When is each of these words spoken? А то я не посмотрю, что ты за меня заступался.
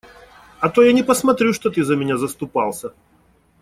А 0.59 0.69
то 0.69 0.81
я 0.83 0.93
не 0.93 1.03
посмотрю, 1.03 1.53
что 1.53 1.69
ты 1.69 1.83
за 1.83 1.95
меня 1.95 2.17
заступался. 2.17 2.91